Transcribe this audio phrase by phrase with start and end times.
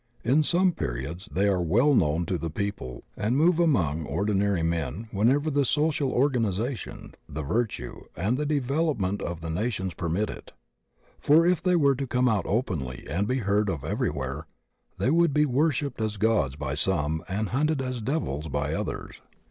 [0.23, 5.07] In some periods they are well known to the people and move among ordinary men
[5.11, 10.53] whenever the social organization, 3ie virtue, and the devel opment of the nations permit it.
[11.19, 14.47] For if they were to come out openly and be heard of everywhere,
[14.97, 19.21] they would be worshipped as gods by some and hunted as devils by others.